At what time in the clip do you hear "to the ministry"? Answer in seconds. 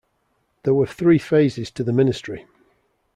1.69-2.47